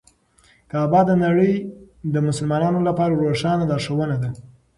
کعبه 0.71 1.01
د 1.05 1.11
نړۍ 1.23 1.53
د 2.13 2.15
مسلمانانو 2.27 2.79
لپاره 2.87 3.19
روښانه 3.23 3.63
لارښوونه 3.71 4.15
ده. 4.23 4.29